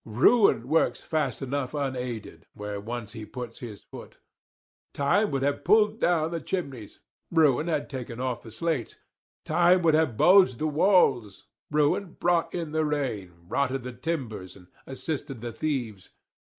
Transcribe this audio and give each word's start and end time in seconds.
Ruin 0.03 0.67
works 0.67 1.03
fast 1.03 1.43
enough 1.43 1.75
unaided, 1.75 2.47
where 2.55 2.79
once 2.81 3.11
he 3.11 3.23
puts 3.23 3.59
his 3.59 3.83
foot. 3.83 4.17
Time 4.95 5.29
would 5.29 5.43
have 5.43 5.63
pulled 5.63 5.99
down 5.99 6.31
the 6.31 6.41
chimneys 6.41 6.97
Ruin 7.29 7.67
had 7.67 7.87
taken 7.87 8.19
off 8.19 8.41
the 8.41 8.49
slates; 8.49 8.95
Time 9.45 9.83
would 9.83 9.93
have 9.93 10.17
bulged 10.17 10.57
the 10.57 10.65
walls 10.65 11.45
Ruin 11.69 12.17
brought 12.19 12.51
in 12.51 12.71
the 12.71 12.83
rain, 12.83 13.31
rotted 13.47 13.83
the 13.83 13.93
timbers, 13.93 14.55
and 14.55 14.69
assisted 14.87 15.39
the 15.39 15.51
thieves. 15.51 16.09